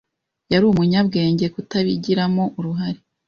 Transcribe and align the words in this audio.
Yari 0.51 0.65
umunyabwenge 0.67 1.45
kutabigiramo 1.53 2.43
uruhare. 2.59 2.99